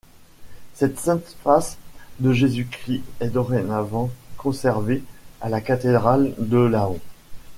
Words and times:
Cette 0.73 0.97
Sainte 0.99 1.35
Face 1.43 1.77
de 2.19 2.33
Jésus-Christ 2.33 3.03
est 3.19 3.29
dorénavant 3.29 4.09
conservée 4.35 5.03
à 5.41 5.47
la 5.49 5.61
Cathédrale 5.61 6.33
de 6.39 6.57
Laon. 6.57 6.99